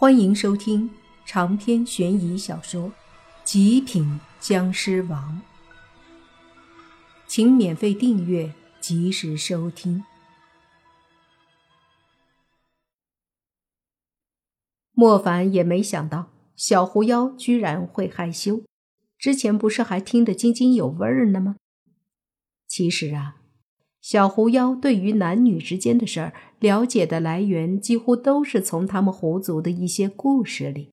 [0.00, 0.88] 欢迎收听
[1.26, 2.88] 长篇悬疑小说
[3.42, 5.42] 《极品僵尸王》，
[7.26, 10.04] 请免费订阅，及时收听。
[14.92, 18.62] 莫凡也没想到小狐妖居然会害羞，
[19.18, 21.56] 之前不是还听得津津有味儿呢吗？
[22.68, 23.37] 其实啊。
[24.00, 30.90] 小狐妖对于男女之间的事儿了解的来源，几乎都是从他们狐族的一些故事里。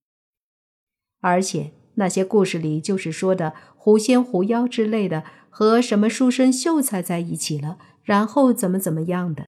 [1.20, 9.46] 而且那些故事里，就是说的狐仙、狐妖之类的，和什么书生秀才在一起了，然后怎么怎么样的，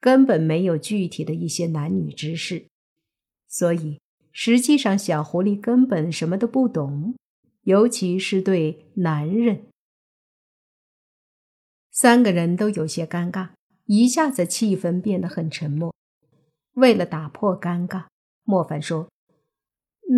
[0.00, 2.66] 根本没有具体的一些男女之事。
[3.46, 4.00] 所以，
[4.32, 7.14] 实际上小狐狸根本什么都不懂，
[7.64, 9.66] 尤其是对男人。
[12.02, 13.50] 三个人都有些尴尬，
[13.84, 15.94] 一下子气氛变得很沉默。
[16.72, 18.06] 为了打破尴尬，
[18.42, 19.10] 莫凡说：“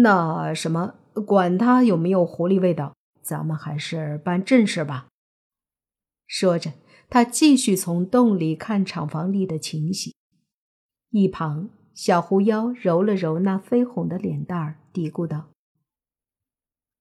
[0.04, 0.94] 那什么，
[1.26, 5.08] 管他有没有狐狸味道，咱们还是办正事吧。”
[6.28, 6.74] 说着，
[7.10, 10.14] 他继续从洞里看厂房里的情形。
[11.10, 15.48] 一旁，小狐妖揉了揉那绯红的脸蛋儿，嘀咕道：“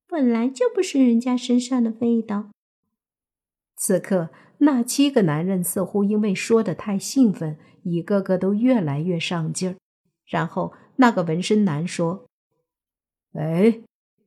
[0.10, 2.50] 本来就不是人家身上的味道。”
[3.78, 4.32] 此刻。
[4.64, 9.76] 那七个男人似乎因为说的太兴奋，一个个都越来越上劲儿。
[10.28, 12.28] 然后那个纹身男说
[13.34, 13.82] ：“哎，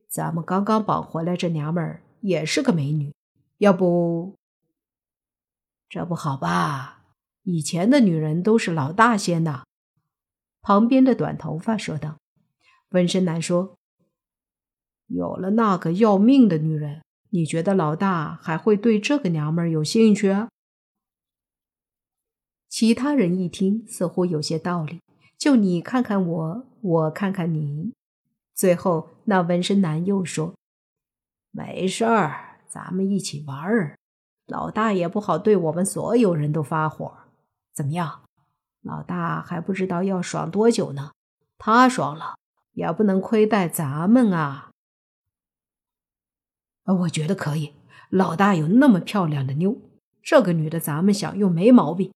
[0.09, 3.13] 咱们刚刚绑回来这娘们儿也是个美女，
[3.59, 4.35] 要不……
[5.87, 7.05] 这不好吧？
[7.43, 9.63] 以前的女人都是老大先的。”
[10.61, 12.17] 旁边的短头发说道。
[12.89, 13.77] 纹身男说
[15.07, 17.01] ：“有了那个要命的女人。”
[17.35, 20.33] 你觉得老大还会对这个娘们儿有兴趣？
[22.69, 25.01] 其他人一听，似乎有些道理。
[25.37, 27.91] 就你看看我，我看看你。
[28.53, 30.55] 最后，那纹身男又说
[31.51, 33.97] ：“没事儿，咱们一起玩儿。
[34.47, 37.17] 老大也不好对我们所有人都发火。
[37.73, 38.21] 怎么样？
[38.81, 41.11] 老大还不知道要爽多久呢。
[41.57, 42.37] 他爽了，
[42.71, 44.71] 也不能亏待咱们啊。”
[46.85, 47.73] 我觉得可以。
[48.09, 49.77] 老大有那么漂亮的妞，
[50.21, 52.11] 这个女的咱们想用没毛病。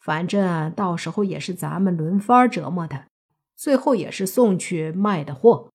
[0.00, 3.06] 反正到时候也是咱们轮番折磨她，
[3.56, 5.70] 最后也是送去卖的货。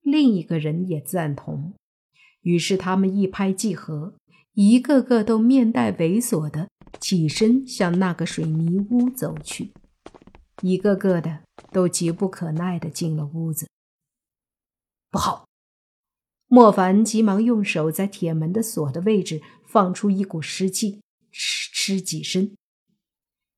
[0.00, 1.74] 另一个人也赞同，
[2.42, 4.14] 于是他们一拍即合，
[4.52, 6.68] 一个个都面带猥琐的
[7.00, 9.72] 起身向那个水泥屋走去，
[10.62, 11.40] 一个个的
[11.72, 13.66] 都急不可耐的进了屋子。
[15.10, 15.46] 不好！
[16.46, 21.00] 莫凡急忙用手在铁门的锁的位置放出一股湿气，
[21.32, 22.54] 嗤嗤几声，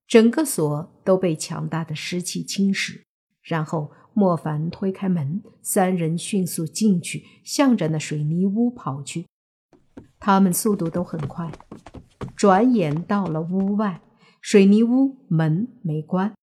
[0.07, 3.03] 整个锁都被强大的湿气侵蚀。
[3.43, 9.27] 然后莫凡推开门，三人迅速进去，向着那水泥屋跑去。
[10.19, 11.53] 他们速度都很快，
[12.35, 14.01] 转眼到了屋外，
[14.41, 16.35] 水泥屋门没关，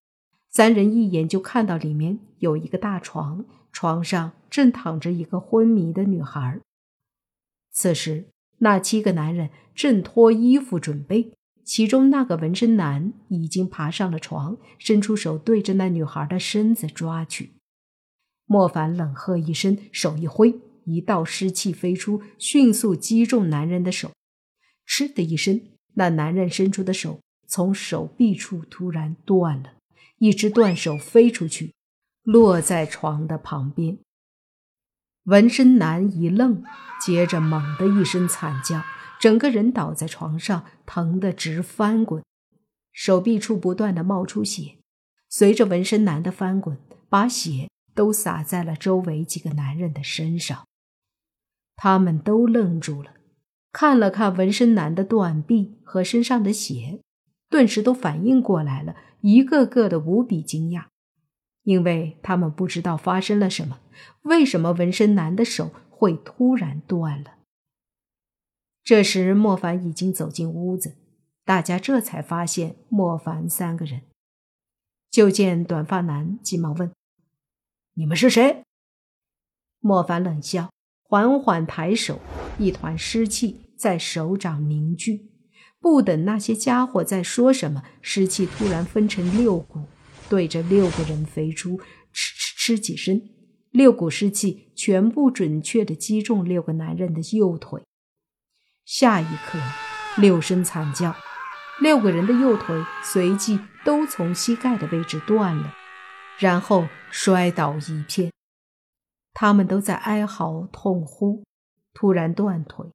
[0.53, 3.43] 三人一眼就看到里面有一个大床。
[3.75, 6.59] 床上正躺着一个昏迷的女孩。
[7.71, 8.25] 此时，
[8.59, 11.33] 那七个男人正脱衣服准备，
[11.63, 17.53] 其中那个纹身男已经爬上了床，伸出手对着那女孩的身子抓去。
[18.45, 20.53] 莫凡冷喝一声，手一挥，
[20.85, 24.11] 一道湿气飞出，迅速击中男人的手。
[24.85, 25.59] 嗤的一声，
[25.95, 29.73] 那男人伸出的手从手臂处突然断了，
[30.23, 31.73] 一只断手飞出去。
[32.21, 33.97] 落在床的旁边，
[35.25, 36.63] 纹身男一愣，
[37.01, 38.81] 接着猛的一声惨叫，
[39.19, 42.23] 整个人倒在床上，疼得直翻滚，
[42.93, 44.77] 手臂处不断的冒出血。
[45.27, 46.77] 随着纹身男的翻滚，
[47.09, 50.65] 把血都洒在了周围几个男人的身上。
[51.75, 53.15] 他们都愣住了，
[53.73, 57.01] 看了看纹身男的断臂和身上的血，
[57.49, 60.85] 顿时都反应过来了，一个个的无比惊讶。
[61.63, 63.79] 因为他们不知道发生了什么，
[64.23, 67.35] 为什么纹身男的手会突然断了？
[68.83, 70.97] 这时，莫凡已经走进屋子，
[71.45, 74.01] 大家这才发现莫凡三个人。
[75.09, 76.91] 就见短发男急忙问
[77.95, 78.65] ：“你们是谁？”
[79.79, 80.69] 莫凡冷笑，
[81.03, 82.19] 缓缓抬手，
[82.59, 85.32] 一团湿气在手掌凝聚。
[85.83, 89.83] 不等那些家伙在说什么，湿气突然分成六股。
[90.29, 91.77] 对着六个人飞出，
[92.13, 93.21] 嗤嗤嗤几声，
[93.69, 97.83] 六股湿气全部准确地击中六个男人的右腿。
[98.85, 99.59] 下一刻，
[100.15, 101.13] 六声惨叫，
[101.81, 105.75] 六个人的右腿随即都从膝盖的位置断了。
[106.39, 108.31] 然后摔倒一片。
[109.33, 111.43] 他们都在哀嚎痛呼，
[111.93, 112.85] 突然断腿。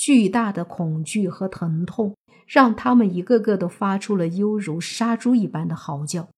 [0.00, 2.16] 巨大的恐惧和疼痛
[2.46, 6.30] 让他们一个个都发出了犹如杀猪一般的嚎叫。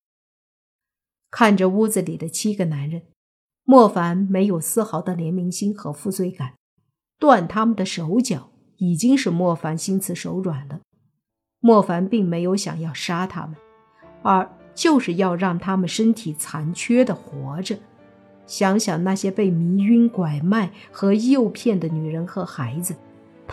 [1.30, 3.02] 看着屋子里的七个男人，
[3.62, 6.54] 莫凡没有丝毫的怜悯心和负罪感。
[7.20, 10.80] 断他们的手脚已经使莫凡心慈手软了。
[11.60, 13.54] 莫凡并没有想要杀他们，
[14.24, 17.78] 而就是要让他们身体残缺的活着。
[18.44, 22.96] 想想那些被迷晕、拐卖和诱骗的女人和孩子，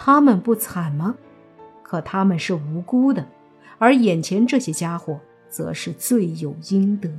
[0.01, 1.17] 他们不惨吗？
[1.83, 3.27] 可他们是无辜的，
[3.77, 5.19] 而眼前这些家伙
[5.49, 7.11] 则是罪有应得。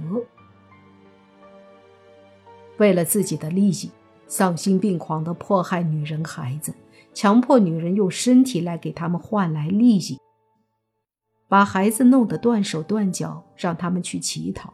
[2.78, 3.90] 为了自己的利益，
[4.26, 6.72] 丧心病狂地迫害女人、孩子，
[7.12, 10.18] 强迫女人用身体来给他们换来利益。
[11.48, 14.72] 把孩子弄得断手断脚，让他们去乞讨，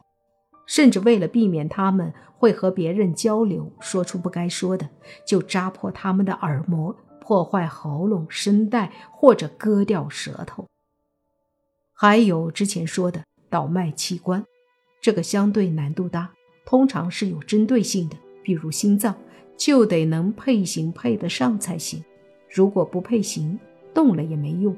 [0.64, 4.88] 甚至为了避免他们会和别人交流，说出不该说的，
[5.26, 6.94] 就扎破他们的耳膜，
[7.26, 10.68] 破坏喉咙、声带，或者割掉舌头。
[11.92, 14.44] 还有之前说的倒卖器官，
[15.00, 16.30] 这个相对难度大，
[16.64, 19.16] 通常是有针对性的，比如心脏，
[19.56, 22.04] 就得能配型配得上才行，
[22.48, 23.58] 如果不配型，
[23.92, 24.76] 动了也没用。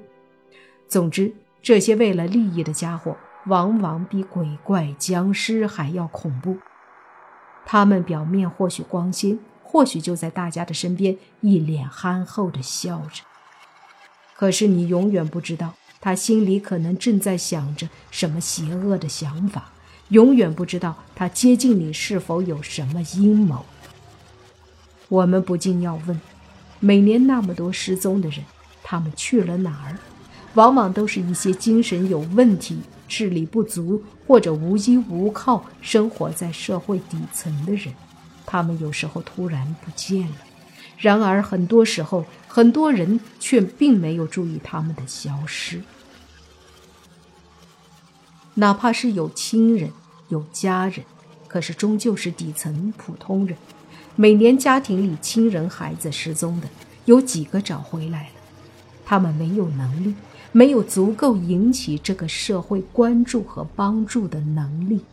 [0.88, 1.34] 总之。
[1.60, 3.16] 这些为了利益的家伙，
[3.46, 6.56] 往往比鬼怪、僵尸还要恐怖。
[7.66, 9.38] 他们表面或许光鲜，
[9.70, 13.22] 或许就在大家的身边，一脸憨厚的笑着。
[14.34, 19.70] 可是你永远不知道，他心里可能正在想着什么邪恶的想法，
[20.08, 23.66] 永远不知道他接近你是否有什么阴谋。
[25.10, 26.18] 我们不禁要问：
[26.80, 28.42] 每年那么多失踪的人，
[28.82, 29.98] 他们去了哪儿？
[30.54, 37.92] 往往都是一些精神有问题、智力不足或者无依无靠、生活在社会底层的人，
[38.50, 40.36] 他们有时候突然不见了。
[40.96, 45.82] 然而，很多时候，很多人却并没有注意他们的消失。
[48.54, 49.90] 哪怕是有亲人、
[50.30, 51.04] 有家人，
[51.46, 53.54] 可是终究是底层普通人。
[54.16, 56.68] 每年家庭里亲人、孩子失踪的，
[57.04, 58.34] 有几个找回来了？
[59.04, 60.14] 他们没有能力。
[60.50, 65.04] 没有足够引起这个社会关注和帮助的能力。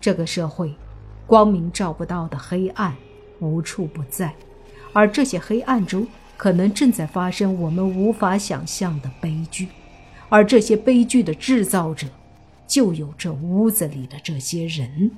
[0.00, 0.72] 这个社会，
[1.32, 2.94] 光明照不到的黑暗
[3.40, 4.34] 无处不在，
[4.92, 6.06] 而这些黑暗中
[6.36, 9.68] 可能正在发生我们无法想象的悲剧，
[10.28, 12.06] 而这些悲剧的制造者，
[12.66, 15.10] 就有这屋子里的这些人。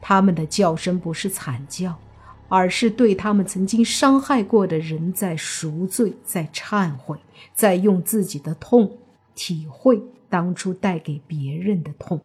[0.00, 1.94] 他们的叫声不是惨叫。
[2.48, 7.18] 而是对他们曾经伤害过的人在赎罪，在忏悔，
[7.54, 8.96] 在用自己的痛
[9.34, 12.22] 体会当初带给别人的痛。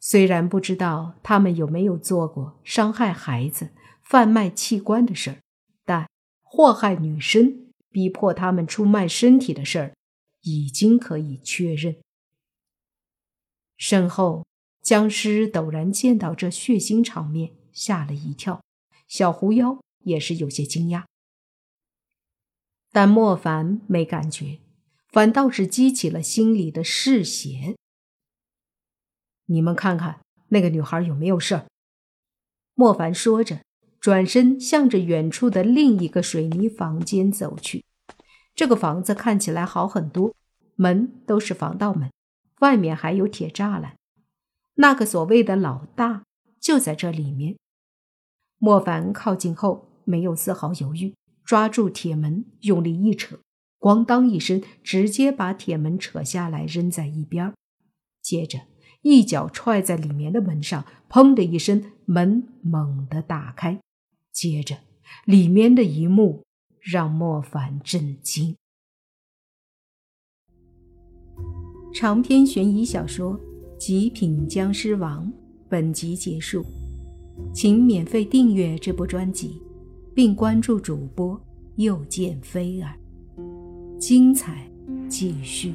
[0.00, 3.70] 虽然不知道他们有没有做过伤害孩子、
[4.02, 5.36] 贩卖器官的事儿，
[5.84, 6.08] 但
[6.42, 9.94] 祸害女生、逼迫他们出卖身体的事儿，
[10.42, 11.96] 已经可以确认。
[13.76, 14.46] 身后，
[14.82, 17.52] 僵尸陡然见到这血腥场面。
[17.72, 18.60] 吓了一跳，
[19.06, 21.04] 小狐妖也是有些惊讶，
[22.90, 24.58] 但莫凡没感觉，
[25.12, 27.76] 反倒是激起了心里的嗜血。
[29.52, 31.66] 你们看看那个女孩有没有事儿？
[32.74, 33.62] 莫凡说着，
[34.00, 37.84] 转身向着远处的另一个水泥房间走去。
[38.54, 40.34] 这个房子看起来好很多，
[40.76, 42.10] 门都是防盗门，
[42.60, 43.96] 外面还有铁栅栏。
[44.74, 46.22] 那个所谓的老大。
[46.60, 47.56] 就在这里面，
[48.58, 53.38] 莫凡靠近后没有丝毫犹豫，抓住铁门，用力一扯，
[53.78, 57.54] 咣当一声，直接把铁门扯下来扔在一边
[58.20, 58.58] 接着
[59.02, 63.80] 一脚踹在里面的门上，砰的一声，门猛地打开。
[64.32, 64.78] 接着，
[65.24, 66.44] 里面的一幕
[66.80, 68.56] 让莫凡震惊。
[71.92, 73.38] 长篇悬疑小说
[73.76, 75.26] 《极品僵尸王》。
[75.68, 76.64] 本集结束，
[77.54, 79.62] 请免费订阅这部专辑，
[80.12, 81.40] 并关注主播
[81.76, 82.98] 又见菲儿，
[83.96, 84.68] 精彩
[85.08, 85.72] 继续。